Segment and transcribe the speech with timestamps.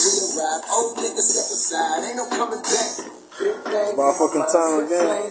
[0.00, 2.88] Old niggas step aside, ain't no coming back.
[4.48, 5.28] Time again.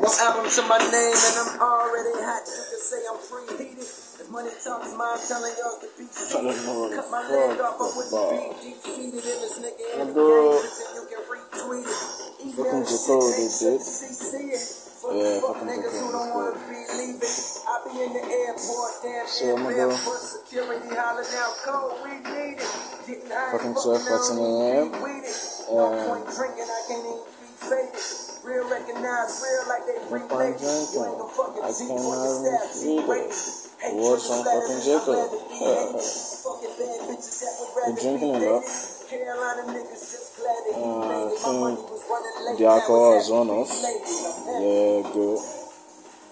[0.00, 2.40] No album to my name, and I'm already hot.
[2.48, 3.84] You can say I'm preheated.
[4.16, 7.60] The money talks, my telling y'all to be I don't know what Cut my leg
[7.60, 8.32] off, but with the about.
[8.32, 10.24] beat deep seated in this nigga in the Bro.
[10.24, 10.62] game.
[10.64, 12.56] Listen, you can retweet it.
[12.56, 15.10] Fucking shit, they make sure did.
[15.10, 15.10] the CC it.
[15.10, 17.34] For Yeah, the fuck fucking niggas who don't wanna be leaving.
[17.66, 19.88] I be in the airport, damn So near I'ma go.
[19.90, 22.70] barefoot, security holler down code, we need it.
[23.06, 24.86] Getting high Fucking 12, 14 on, a.m.
[25.02, 25.12] we.
[25.74, 28.04] No point drinking, I can't even be faded.
[28.42, 30.58] Real recognize real like they relate.
[30.58, 33.08] You ain't no fucking I G cannot on your staff, G read it.
[33.08, 33.34] rated.
[33.82, 35.14] Hate Watch triggers on fucking than Jacob.
[35.14, 36.02] I'd rather be hated.
[36.42, 38.62] Fucking bad bitches that would rather Been drinking be a lot.
[38.62, 38.91] dated.
[39.12, 41.28] Carolina niggas just glad that he Uh, I made it.
[41.28, 42.56] My think money was running late.
[42.58, 43.68] the alcohol Now is it's on happy off.
[43.84, 44.24] ladies.
[44.24, 44.62] I'm.
[44.64, 45.38] Yeah, good.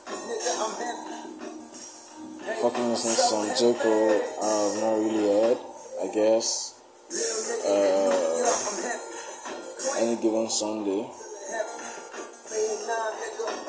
[0.09, 0.73] Nigga, I'm.
[2.63, 3.61] Fucking listening to some J.
[3.81, 5.59] Cole I've not really heard,
[6.03, 6.49] I guess.
[7.69, 8.13] Uh,
[10.01, 11.05] any given Sunday.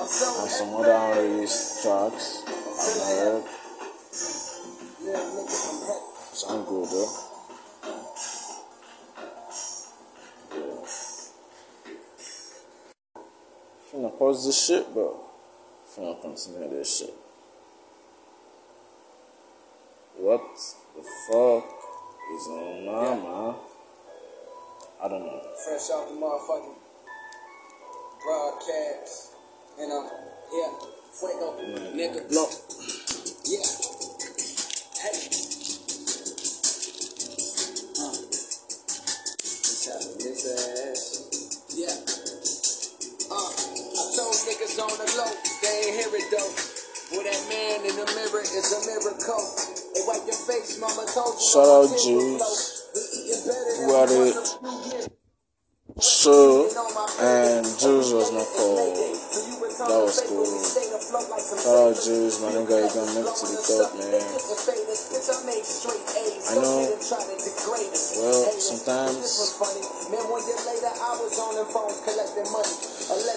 [0.01, 3.43] And some other unreleased tracks I've not heard.
[6.33, 7.30] Sound good though.
[14.01, 15.13] Finna pause this shit, but
[15.93, 17.13] finna continue this shit.
[20.17, 20.41] What
[20.95, 21.65] the fuck
[22.33, 23.57] is on my mind?
[25.03, 25.41] I don't know.
[25.63, 26.77] Fresh off the motherfucking
[28.23, 29.33] broadcast.
[29.79, 30.09] And I'm
[30.51, 30.71] yeah,
[31.13, 31.57] fuego,
[31.93, 32.31] nigga.
[32.31, 32.49] No.
[33.45, 33.80] Yeah.
[46.29, 46.77] They ain't hear it though.
[47.11, 49.43] Well, that man in the mirror is a miracle.
[49.93, 51.49] They wipe your face, mama told you.
[51.49, 52.05] Shout out Juice.
[52.05, 52.55] the flow.
[52.93, 54.35] We eating better than Got it.
[54.35, 55.07] a few years
[55.99, 56.69] So,
[57.19, 59.20] and Juice was not called.
[59.81, 60.45] That was cool.
[60.45, 64.21] Shout out Juice, my nigga, you gonna make it to the top, man.
[66.41, 66.85] I know,
[68.21, 69.17] well, sometimes,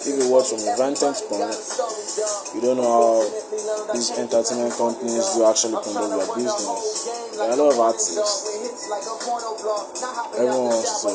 [0.05, 1.49] if you watch from a vantage point,
[2.55, 3.25] you don't know how
[3.95, 6.65] these entertainment companies do actually conduct their business.
[7.35, 8.17] There are a lot of artists.
[10.35, 11.09] Everyone wants to,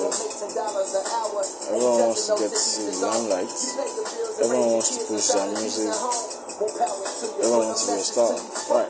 [1.70, 3.50] everyone wants to get the limelight.
[4.40, 5.92] Everyone wants to push their music.
[5.92, 8.32] Everyone wants to be a star.
[8.72, 8.88] Right.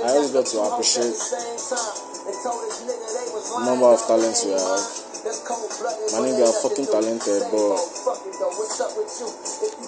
[0.00, 1.36] I always got to appreciate the
[3.64, 5.04] number of talents we have.
[6.12, 7.80] My nigga are fucking talented, but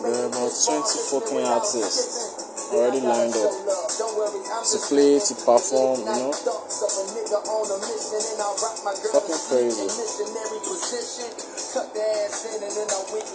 [0.05, 3.53] there are about 20 fucking artists already lined up
[3.97, 6.33] to play, to perform, you know.
[9.13, 9.89] Fucking crazy.
[9.89, 9.93] It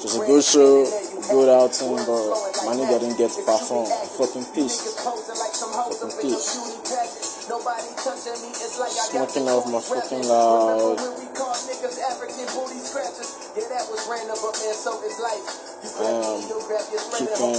[0.04, 0.86] was a good show,
[1.30, 2.30] good outing, but
[2.66, 3.90] my nigga didn't get to perform.
[4.22, 5.02] Fucking peace.
[5.02, 6.46] Fucking peace.
[9.10, 11.00] Smoking off my fucking loud.
[16.00, 17.52] Um, keeping time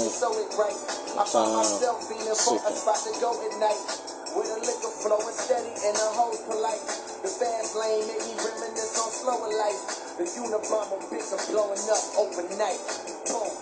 [4.33, 6.81] with a liquor flowing steady and the hoes polite.
[7.21, 10.17] The fast lane make me reminisce on slower life.
[10.17, 12.81] The Unabomber bitch I'm blowing up overnight.
[13.29, 13.53] Boom.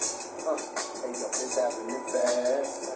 [0.47, 0.55] Uh,
[1.03, 2.95] hey yo, this happening fast.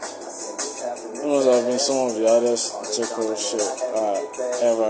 [0.00, 3.04] I said this happening You know, have been some of the hardest J.
[3.04, 4.24] Cole shit I
[4.64, 4.88] ever.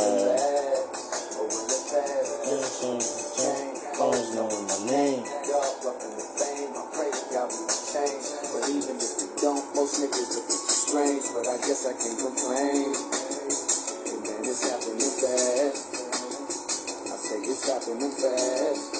[10.13, 11.25] Look strange.
[11.35, 12.91] But I guess I can complain.
[14.09, 15.83] And man, it's happening fast.
[17.07, 18.96] I say it's happening fast.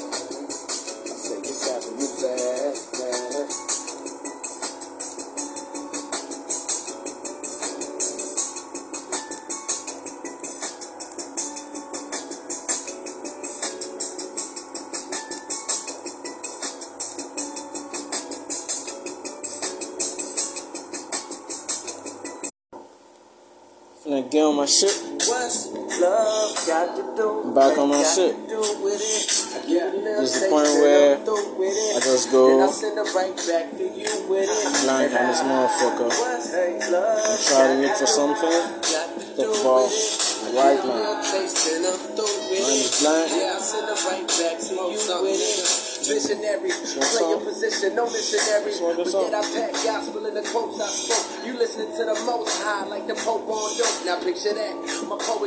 [24.17, 24.97] Finna get on my shit.
[25.29, 25.69] What's
[26.01, 27.43] love got to do?
[27.45, 28.33] I'm back on my shit.
[28.33, 29.29] To do with it?
[29.53, 31.97] I get a little This is the taste point where I'm through with it.
[31.97, 34.85] I just go I send it right back to you with it.
[34.85, 36.09] blind on this motherfucker.
[36.09, 38.49] I'm trying to look for something.
[38.49, 40.57] got to do Talk about with it?
[40.57, 40.97] right now.
[40.97, 44.26] little taste and I'm through with Mine is blind.
[46.07, 48.73] Visionary, play your position, no missionary.
[48.79, 51.47] But yet I pack gospel in the quotes I spoke.
[51.47, 54.07] You listening to the most high like the Pope on dope.
[54.07, 54.75] Now picture that.
[55.07, 55.46] My poetry's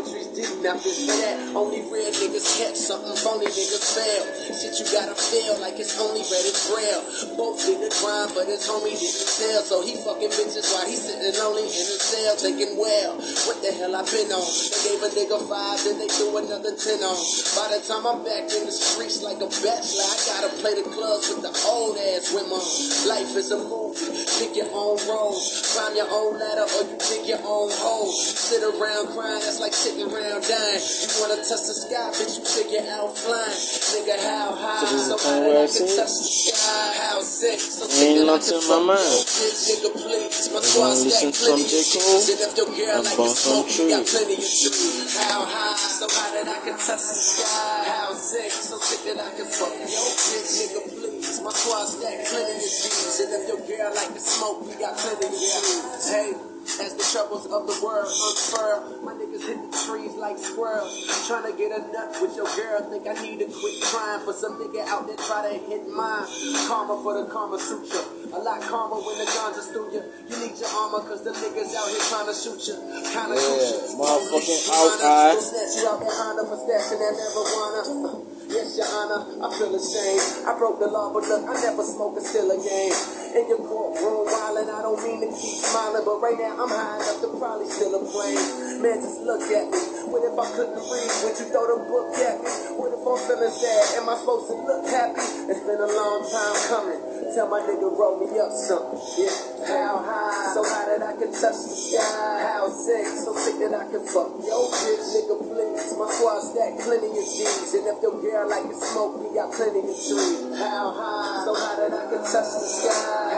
[0.59, 1.55] for that.
[1.55, 4.23] Only real niggas catch something, phony niggas fail.
[4.51, 7.03] Shit you gotta feel like it's only red and braille.
[7.39, 9.61] Both did the crime, but his homie didn't tell.
[9.63, 13.15] So he fucking bitches while he sitting lonely in his cell thinking, well,
[13.47, 14.43] what the hell I been on?
[14.43, 17.17] They gave a nigga five, then they threw another ten on.
[17.55, 20.85] By the time I'm back in the streets like a bachelor, I gotta play the
[20.91, 22.59] clubs with the old ass women.
[23.07, 25.35] Life is a movie, pick your own role.
[25.71, 28.11] Climb your own ladder or you pick your own hole.
[28.11, 30.81] Sit around crying, that's like sitting around dying.
[30.81, 33.53] You wanna touch the sky, bitch, you figure out flying.
[33.53, 34.81] Nigga, how high?
[34.81, 35.87] So this is the kind where I sing?
[35.93, 36.89] touch the sky.
[37.05, 37.59] How sick?
[37.61, 39.13] So Ain't sick that I nothing in my mind.
[39.29, 40.49] nigga, please.
[40.49, 42.25] My squad stack listen to some plenty of cheese.
[42.33, 45.13] And if your girl like some smoke, got plenty of trees.
[45.21, 45.77] How high?
[45.77, 47.77] So high that I can touch the sky.
[47.85, 48.49] How sick?
[48.49, 51.37] So sick that I can fuck your bitch, nigga, please.
[51.45, 53.17] My squad stack plenty of cheese.
[53.21, 56.09] And if your girl like to smoke, we got plenty of trees.
[56.09, 56.48] Hey.
[56.79, 60.95] As the troubles of the world unfurl, my niggas hit the trees like squirrels.
[61.27, 64.31] Trying to get a nut with your girl, think I need to quit crying for
[64.31, 66.23] some nigga out there try to hit mine.
[66.71, 67.99] Karma for the Karma Sutra.
[68.31, 70.03] A lot calmer when the ganja's through you.
[70.31, 72.77] You need your armor, cause the niggas out here trying to shoot you.
[73.11, 73.99] Kinda Yeah, shoot you.
[73.99, 75.33] motherfucking out-eye.
[75.35, 78.38] Will snatch you out behind her for stashing that marijuana.
[78.49, 80.49] Yes, your honor, I feel ashamed.
[80.49, 82.97] I broke the law, but look, I never smoke a still a game.
[83.37, 86.97] In your courtroom, wildin', I don't mean to keep smiling, but right now I'm high
[86.97, 88.81] enough to probably still a plane.
[88.81, 89.77] Man, just look at me.
[90.09, 91.09] What if I couldn't read?
[91.29, 92.49] Would you throw the book at me?
[92.73, 94.01] What if I'm feeling sad?
[94.01, 95.21] Am I supposed to look happy?
[95.45, 97.01] It's been a long time coming.
[97.29, 98.97] Tell my nigga roll me up something.
[99.21, 99.29] Yeah,
[99.69, 100.49] how high?
[100.49, 102.41] So high that I can touch the sky.
[102.41, 103.05] How sick?
[103.05, 105.93] So sick that I can fuck your bitch, nigga, please.
[105.93, 109.53] My squad stack plenty of G's, and if your girl like to smoke, we got
[109.53, 110.57] plenty of trees.
[110.57, 111.45] How high?
[111.45, 113.28] So high that I can touch the sky.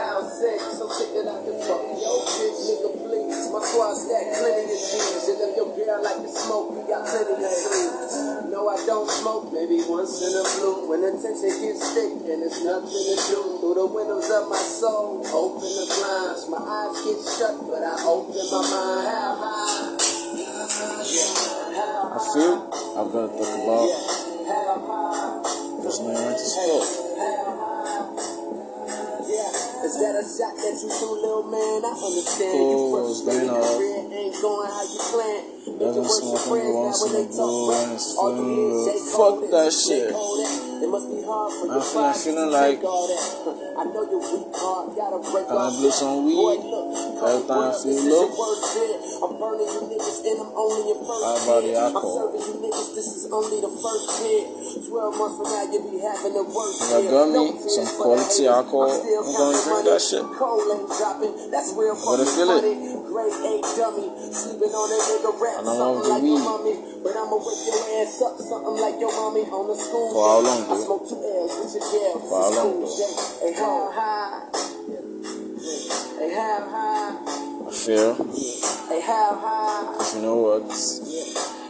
[37.02, 38.78] Oh, mm,
[39.10, 40.06] fuck that shit.
[40.06, 42.78] It must be hard for I'm your to feeling like-
[43.72, 46.62] I know your weak heart gotta break I all some Boy, weed?
[46.62, 46.94] look,
[47.26, 48.22] Every time I world, feel this low?
[48.22, 48.94] is your worst fear.
[49.22, 51.74] I'm burning you niggas and I'm only your first How about hit.
[51.74, 54.46] the I'm serving you niggas, this is only the first hit.
[54.82, 57.10] 12 months from now, you'll be having the worst If I year.
[57.12, 60.22] got me some quality alcohol, I'm gonna drink that shit.
[60.34, 62.60] Cold ain't dropping, that's real gonna feel it.
[62.60, 62.74] funny.
[63.12, 66.78] Grade A dummy, sleeping on a nigga rap, And I'm something off the weed.
[67.04, 70.08] But I'ma wake your ass up, something like your mommy on the school.
[70.12, 70.84] For how long, I dude?
[70.84, 72.14] smoke two L's with your girl.
[72.26, 72.88] For how long,
[73.42, 74.50] Hey, how high?
[76.18, 77.10] Hey, how high?
[77.68, 78.14] I feel
[78.88, 79.96] Hey, how high?
[80.00, 80.66] if you know what?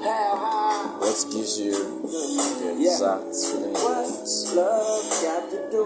[0.02, 4.10] What gives you the exact feeling you want.
[4.56, 5.84] Love got to do?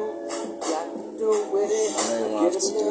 [0.60, 1.92] Got to do with it.
[1.96, 2.88] I know you have to do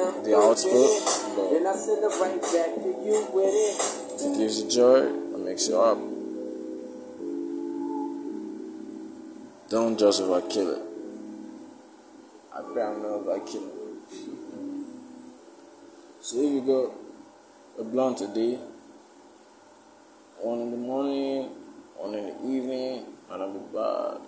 [0.00, 1.36] I'm the output, it.
[1.36, 4.26] but- Then I send it right back to you with it.
[4.26, 5.98] It gives you joy, it makes you up.
[9.70, 10.82] Don't just overkill it.
[12.54, 13.24] I pray I'm not
[13.62, 13.72] it.
[16.24, 18.56] So if you got a blunt today,
[20.42, 21.44] one in the morning,
[21.96, 24.18] one in the evening, and I'll be bad.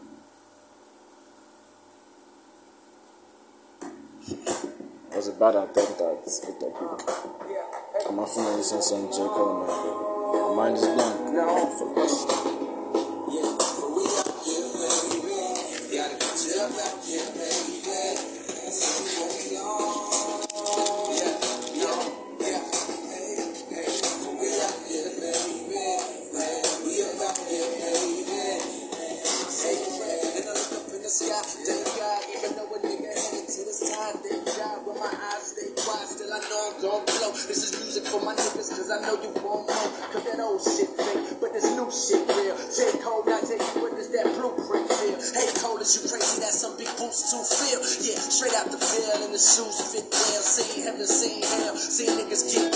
[5.16, 7.02] Was a bad attempt at eight o'clock?
[8.08, 9.18] I'm not finna listen to some J.
[9.26, 10.54] Cole.
[10.54, 11.32] My mind is blank.
[11.34, 12.53] No.
[36.84, 40.60] This is music for my niggas, cause I know you won't know, cause that old
[40.60, 42.52] shit fake, but this new shit real.
[42.60, 43.00] J.
[43.00, 43.56] Cole, not J.
[43.80, 45.16] What does that blueprint feel?
[45.16, 46.44] Hey, Cole, is you crazy?
[46.44, 47.80] That's some big boots to feel.
[48.04, 50.44] Yeah, straight out the field, and the shoes fit well.
[50.44, 52.68] Seen heaven, seen hell, seen niggas get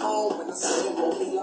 [0.00, 0.38] on own.
[0.38, 1.38] When I say it won't be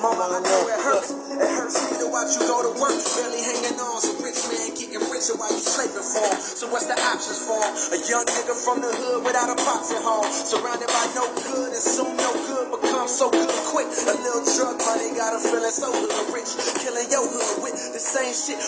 [0.00, 1.10] Mama, I know it hurts.
[1.12, 3.98] It hurts me to watch you go to work, barely hanging on.
[4.00, 6.30] So rich man getting richer while you slaving for.
[6.40, 7.60] So what's the options for?
[7.92, 10.28] A young nigga from the hood without a box at home.
[10.28, 13.88] Surrounded by no good and soon no good becomes so good quick.
[13.88, 16.52] A little drug money got him feeling so hood rich.
[16.80, 18.60] Killing your hood with the same shit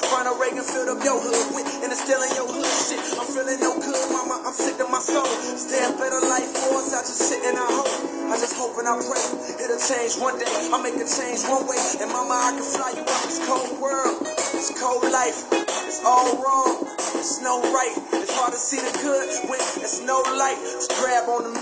[11.39, 11.77] change one way.
[12.01, 14.21] And mama, I can fly you out this cold world.
[14.53, 15.47] This cold life.
[15.87, 16.87] It's all wrong.
[17.15, 17.95] It's no right.
[18.13, 20.59] It's hard to see the good when it's no light.
[20.63, 21.58] Just grab on me.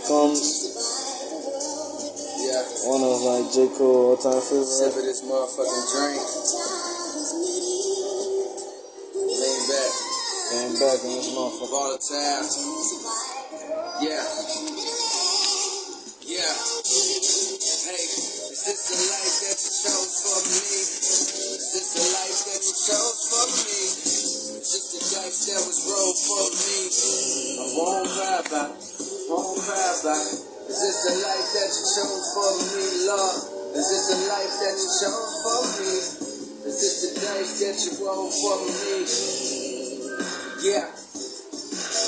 [0.00, 0.40] Here comes
[2.40, 2.64] Yeah.
[2.88, 3.68] one of my J.
[3.76, 4.96] Cole all time Sip favorite.
[4.96, 6.22] of this motherfucking drink.
[9.28, 9.92] Lean back.
[10.50, 11.68] Getting back in this motherfucker.
[11.68, 12.48] Volatile.
[14.00, 14.24] Yeah.
[16.24, 16.56] Yeah.
[17.84, 20.60] Hey, is this the life that you chose for me?
[21.60, 23.76] Is this the life that you chose for me?
[24.64, 26.88] Is this the dice that was rolled for me?
[27.60, 28.89] I won't cry about
[29.38, 30.42] cry about it.
[30.66, 33.38] Is this the life that you chose for me, Lord?
[33.78, 35.92] Is this the life that you chose for me?
[36.66, 39.06] Is this the dice that you rolled for me?
[40.66, 40.86] Yeah.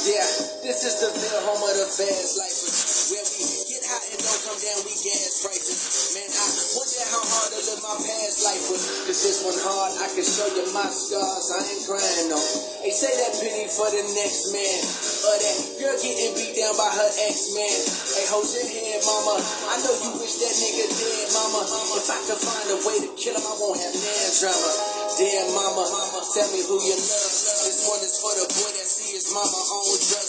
[0.03, 0.29] Yeah,
[0.67, 2.79] this is the real home of the fast lifers.
[3.15, 5.72] Where we get hot and don't come down, we gas prices.
[7.93, 8.83] My past life was.
[9.05, 11.49] Cause this one hard, I can show you my scars.
[11.53, 12.41] I ain't crying no.
[12.81, 14.81] They say that pity for the next man.
[15.29, 17.77] Or that girl getting beat down by her ex-man.
[18.17, 19.37] Hey, hold your head, mama.
[19.45, 21.61] I know you wish that nigga dead, mama.
[21.69, 24.71] If I could find a way to kill him, I won't have man drama.
[25.13, 27.33] Damn, mama, mama, tell me who you love.
[27.63, 30.22] This one is for the boy that see his mama on drugs.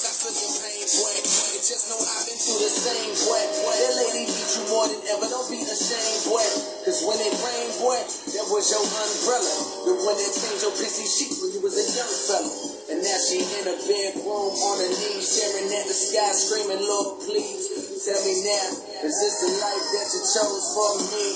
[1.83, 3.43] Know I've been through the same, boy.
[3.43, 5.27] That lady beat you more than ever.
[5.27, 6.47] Don't be ashamed, boy.
[6.87, 9.55] Cause when it rained, boy, that was your umbrella.
[9.83, 12.51] The one that changed your pissy sheets when you was a young fella.
[12.87, 17.19] And now she in a bedroom on her knees, staring at the sky, screaming, Lord,
[17.19, 17.67] please.
[18.07, 18.67] Tell me now,
[19.03, 21.27] is this the life that you chose for me?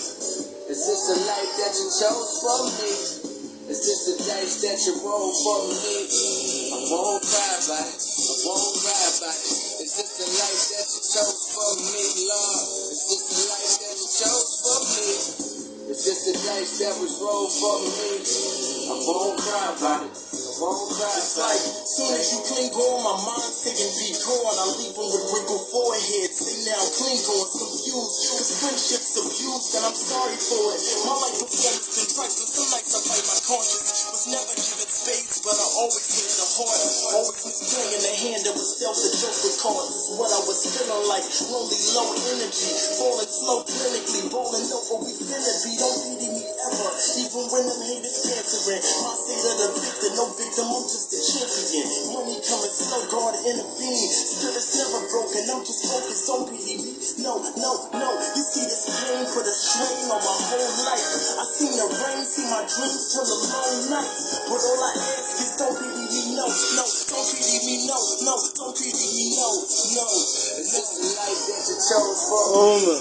[0.72, 2.92] Is this the life that you chose for me?
[3.68, 6.37] Is this the dice that you roll for me?
[6.88, 8.00] Won't cry about it.
[8.00, 9.84] I won't cry about it.
[9.84, 12.63] Is this the life that you chose for me, Lord?
[12.96, 15.08] Is this the life that you chose for me?
[15.91, 18.24] Is this the dice that was rolled for me?
[18.88, 20.15] I won't cry about it.
[20.15, 21.12] I won't cry.
[21.15, 24.56] It's like, soon as you cling on, my mind singing be gone.
[24.56, 26.29] I leave them with wrinkled forehead.
[26.32, 28.15] Say now, cling on, confused.
[28.32, 30.82] Cause friendship's abused, and I'm sorry for it.
[31.03, 32.51] My life was laced and priceless.
[32.51, 33.91] Some nights I fight my conscience.
[34.08, 36.84] Was never given space, but I always hit the heart.
[37.08, 39.96] Always was playing the hand that was dealt the joke with cards.
[39.96, 41.24] Is what I was feeling like.
[41.48, 42.72] Lonely, low energy.
[43.00, 44.27] Falling slow clinically.
[44.27, 45.72] Rolling over, we finna be.
[45.80, 46.89] Don't pity me ever.
[47.24, 48.84] Even when them haters answering.
[48.84, 51.88] My state of the victim, no victim, I'm just a champion.
[52.12, 54.08] Money coming slow, God intervene.
[54.12, 56.92] Spirit's never broken, I'm just focused, don't pity me.
[57.24, 58.10] No, no, no.
[58.20, 61.08] You see this pain put a strain on my whole life.
[61.39, 64.44] I seen the rain, see my dreams turn to long nights.
[64.44, 66.86] But all I ask is don't pity me, no, no.
[66.86, 68.36] Don't pity me, no, no.
[68.58, 70.06] Don't pity me, no, no.
[70.58, 72.96] Is this the life that you chose for me?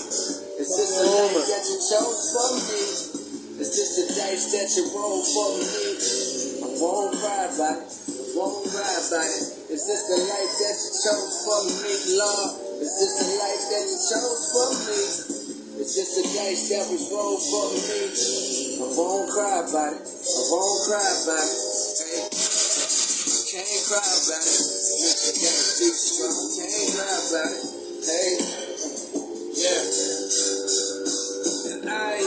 [0.60, 2.82] Is this the life that you chose for me?
[3.56, 5.64] Is this the dice that you roll for me?
[6.60, 7.88] I won't cry about it.
[7.88, 9.44] I won't cry about it.
[9.72, 12.50] Is this the life that you chose for me, Lord?
[12.84, 15.00] Is this the life that you chose for me?
[15.80, 18.00] It's just the dice that was rolled for me.
[18.80, 20.04] I won't cry about it.
[20.04, 21.65] I won't cry about it.
[23.56, 25.32] Can't cry about it.
[25.40, 26.44] Gotta be strong.
[26.60, 27.64] Can't cry about it.
[28.04, 28.36] Hey,
[29.56, 29.80] yeah.
[31.88, 32.20] I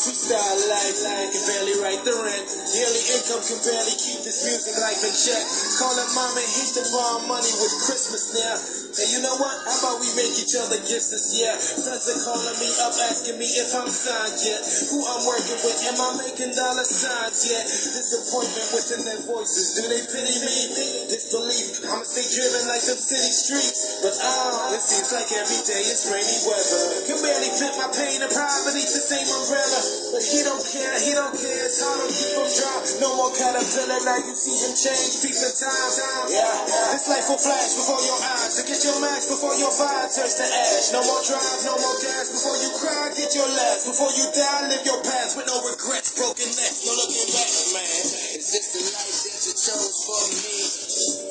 [0.00, 2.59] freestyle life, I can barely write the rent.
[2.70, 5.42] Daily income can barely keep this music life in check.
[5.82, 8.54] Calling mom and hate to borrow money with Christmas now.
[8.94, 9.58] And you know what?
[9.66, 11.50] How about we make each other gifts this year?
[11.58, 14.62] Friends are calling me up asking me if I'm signed yet.
[14.86, 17.66] Who I'm working with, am I making dollar signs yet?
[17.66, 21.10] Disappointment within their voices, do they pity me?
[21.10, 23.98] Disbelief, I'ma stay driven like them city streets.
[23.98, 26.82] But oh, it seems like every day it's rainy weather.
[27.10, 29.80] Can barely fit my pain and poverty the same umbrella.
[30.14, 31.62] But he don't care, he don't care.
[31.66, 32.84] It's hard to keep dry.
[33.00, 35.24] No more caterpillar, now you see him change.
[35.24, 35.92] Peeping time,
[36.28, 36.92] yeah.
[36.92, 38.52] This life will flash before your eyes.
[38.52, 40.92] So get your max before your fire turns to ash.
[40.92, 43.08] No more drive, no more gas before you cry.
[43.16, 44.68] Get your last before you die.
[44.68, 48.04] Live your past with no regrets, broken necks, no looking back, man.
[48.36, 50.52] Is this the life that you chose for me?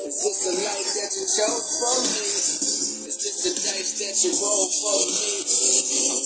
[0.09, 2.17] Is this the life that you chose for me?
[3.05, 5.58] Is this the dice that you roll for me?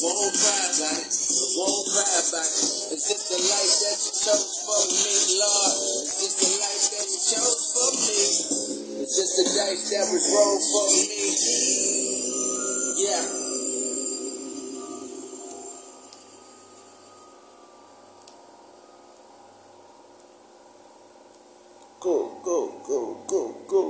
[0.04, 2.52] all pride back, of all pride back.
[2.92, 5.76] It's just the life that you chose for me, Lord.
[6.04, 8.20] It's just the life that you chose for me.
[9.02, 11.08] It's just the dice that was rolled for me.
[13.00, 13.24] Yeah.
[22.02, 23.84] Go, go, go, go, go,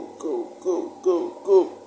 [0.62, 1.83] go, go, go.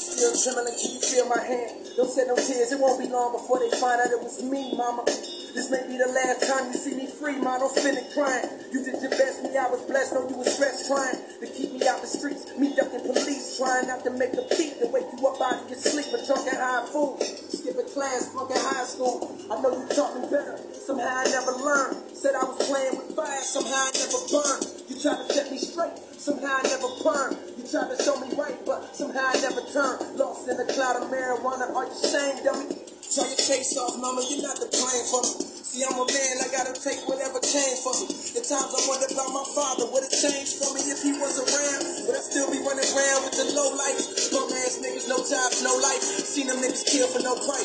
[0.00, 1.70] Still trembling, can you feel my hand?
[1.96, 4.72] Don't shed no tears, it won't be long before they find out it was me,
[4.72, 5.04] mama.
[5.50, 7.58] This may be the last time you see me free, ma.
[7.58, 8.46] Don't spend it crying.
[8.70, 10.14] You did your best, me, I was blessed.
[10.14, 12.46] No, you was stressed trying to keep me out the streets.
[12.54, 15.66] Me ducking police, trying not to make a beat to wake you up out of
[15.66, 16.06] your sleep.
[16.14, 17.18] But talking high food,
[17.50, 19.26] skipping class, fucking high school.
[19.50, 20.54] I know you taught me better.
[20.70, 21.98] Somehow I never learned.
[22.14, 24.64] Said I was playing with fire, somehow I never burned.
[24.86, 27.59] You tried to set me straight, somehow I never burned.
[27.70, 30.18] Tried to show me right, but somehow I never turned.
[30.18, 32.74] Lost in a cloud of marijuana, are you ashamed of me?
[33.14, 35.38] Try your face off, mama, you're not the blame for me.
[35.70, 38.10] See, I'm a man, I gotta take whatever came for me.
[38.10, 41.38] At times I wonder about my father, would it change for me if he was
[41.38, 42.10] around?
[42.10, 44.34] Would I still be running around with the low lights?
[44.34, 46.02] Bum ass niggas, no jobs, no life.
[46.02, 47.59] Seen them niggas kill for no price.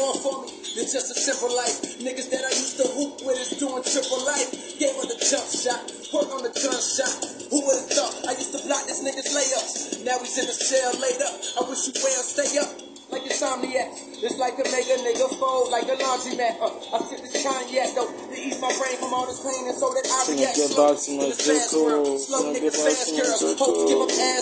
[0.00, 0.48] More for me
[0.80, 2.00] than just a simple life.
[2.00, 4.48] Niggas that I used to hoop with is doing triple life.
[4.80, 5.84] Gave her the jump shot,
[6.16, 7.20] work on the gunshot.
[7.52, 10.04] Who would've thought I used to block this nigga's layups?
[10.08, 11.36] Now he's in the cell laid up.
[11.60, 12.70] I wish you well, stay up.
[13.12, 13.90] like insomniac.
[14.22, 16.62] It's like a mega nigga fold, like a laundromat.
[16.62, 19.76] Uh, I sip this cognac though to ease my brain from all this pain, and
[19.76, 22.16] so that I react get slow back to to my Joker?
[22.16, 24.16] Slow niggas fast girls, hope to give Joker?
[24.16, 24.30] ass.